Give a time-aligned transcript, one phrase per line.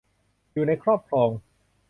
[0.53, 1.29] อยู่ในครอบครอง